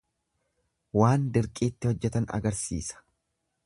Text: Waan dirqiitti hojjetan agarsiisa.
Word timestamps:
Waan 1.01 1.29
dirqiitti 1.37 1.91
hojjetan 1.93 2.29
agarsiisa. 2.39 3.03